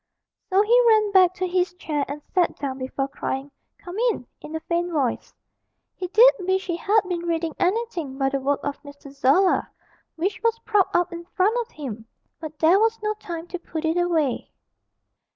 So 0.49 0.63
he 0.63 0.83
ran 0.87 1.11
back 1.11 1.35
to 1.35 1.45
his 1.47 1.75
chair 1.75 2.03
and 2.07 2.23
sat 2.33 2.55
down 2.55 2.79
before 2.79 3.07
crying 3.07 3.51
'Come 3.77 3.99
in' 4.09 4.25
in 4.41 4.55
a 4.55 4.59
faint 4.61 4.91
voice. 4.91 5.31
He 5.93 6.07
did 6.07 6.33
wish 6.39 6.65
he 6.65 6.75
had 6.77 7.01
been 7.07 7.27
reading 7.27 7.53
anything 7.59 8.17
but 8.17 8.31
the 8.31 8.39
work 8.39 8.61
of 8.63 8.79
M. 8.83 8.91
Zola, 9.11 9.69
which 10.15 10.41
was 10.41 10.57
propped 10.65 10.95
up 10.95 11.13
in 11.13 11.25
front 11.25 11.55
of 11.61 11.69
him, 11.73 12.07
but 12.39 12.57
there 12.57 12.79
was 12.79 12.99
no 13.03 13.13
time 13.19 13.45
to 13.49 13.59
put 13.59 13.85
it 13.85 13.95
away. 13.97 14.49